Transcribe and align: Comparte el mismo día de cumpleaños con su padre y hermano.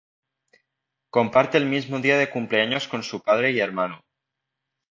Comparte 1.11 1.59
el 1.59 1.67
mismo 1.67 1.99
día 1.99 2.17
de 2.17 2.31
cumpleaños 2.31 2.87
con 2.87 3.03
su 3.03 3.21
padre 3.21 3.51
y 3.51 3.59
hermano. 3.59 4.01